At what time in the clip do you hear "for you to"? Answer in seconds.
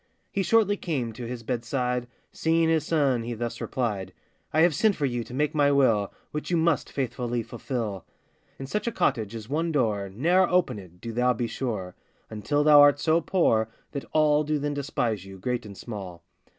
4.95-5.31